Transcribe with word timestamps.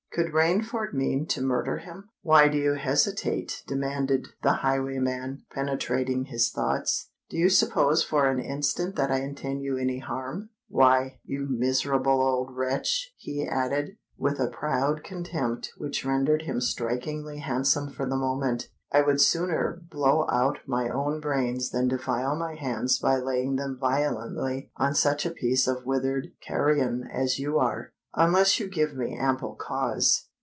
Could 0.13 0.33
Rainford 0.33 0.91
mean 0.91 1.25
to 1.27 1.41
murder 1.41 1.77
him? 1.77 2.09
"Why 2.21 2.49
do 2.49 2.57
you 2.57 2.73
hesitate?" 2.73 3.63
demanded 3.65 4.27
the 4.43 4.55
highwayman, 4.55 5.43
penetrating 5.53 6.25
his 6.25 6.49
thoughts. 6.51 7.09
"Do 7.29 7.37
you 7.37 7.47
suppose 7.47 8.03
for 8.03 8.27
an 8.29 8.37
instant 8.37 8.97
that 8.97 9.09
I 9.09 9.19
intend 9.21 9.61
you 9.61 9.77
any 9.77 9.99
harm? 9.99 10.49
Why, 10.67 11.21
you 11.23 11.47
miserable 11.49 12.21
old 12.21 12.51
wretch," 12.57 13.13
he 13.17 13.47
added, 13.47 13.95
with 14.17 14.37
a 14.41 14.49
proud 14.49 15.05
contempt 15.05 15.71
which 15.77 16.03
rendered 16.03 16.41
him 16.41 16.59
strikingly 16.59 17.39
handsome 17.39 17.89
for 17.89 18.05
the 18.05 18.17
moment, 18.17 18.67
"I 18.91 19.03
would 19.03 19.21
sooner 19.21 19.81
blow 19.89 20.25
out 20.27 20.59
my 20.67 20.89
own 20.89 21.21
brains 21.21 21.69
than 21.69 21.87
defile 21.87 22.35
my 22.35 22.55
hands 22.55 22.99
by 22.99 23.15
laying 23.15 23.55
them 23.55 23.77
violently 23.79 24.71
on 24.75 24.93
such 24.93 25.25
a 25.25 25.31
piece 25.31 25.69
of 25.69 25.85
withered 25.85 26.33
carrion 26.45 27.07
as 27.09 27.39
you 27.39 27.57
are—unless 27.59 28.59
you 28.59 28.67
give 28.67 28.93
me 28.93 29.17
ample 29.17 29.55
cause." 29.55 30.25